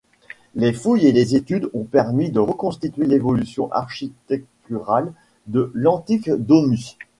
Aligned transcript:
Les 0.55 0.73
fouilles 0.73 1.05
et 1.05 1.11
les 1.11 1.35
études 1.35 1.69
ont 1.75 1.83
permis 1.83 2.31
de 2.31 2.39
reconstituer 2.39 3.05
l’évolution 3.05 3.71
architecturale 3.71 5.13
de 5.45 5.69
l’antique 5.75 6.31
domus. 6.31 6.97